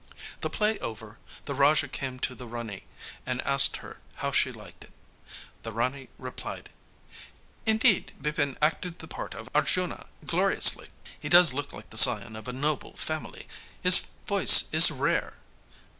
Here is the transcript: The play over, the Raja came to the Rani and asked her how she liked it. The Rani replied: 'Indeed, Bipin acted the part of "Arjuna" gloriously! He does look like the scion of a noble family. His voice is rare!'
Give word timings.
The 0.39 0.49
play 0.49 0.79
over, 0.79 1.19
the 1.45 1.53
Raja 1.53 1.87
came 1.87 2.17
to 2.21 2.33
the 2.33 2.47
Rani 2.47 2.85
and 3.23 3.39
asked 3.43 3.77
her 3.85 3.99
how 4.15 4.31
she 4.31 4.51
liked 4.51 4.83
it. 4.85 4.91
The 5.61 5.71
Rani 5.71 6.09
replied: 6.17 6.71
'Indeed, 7.67 8.11
Bipin 8.19 8.57
acted 8.63 8.97
the 8.97 9.07
part 9.07 9.35
of 9.35 9.47
"Arjuna" 9.53 10.07
gloriously! 10.25 10.87
He 11.19 11.29
does 11.29 11.53
look 11.53 11.71
like 11.71 11.91
the 11.91 11.99
scion 11.99 12.35
of 12.35 12.47
a 12.47 12.51
noble 12.51 12.93
family. 12.97 13.47
His 13.83 14.07
voice 14.25 14.63
is 14.71 14.89
rare!' 14.89 15.37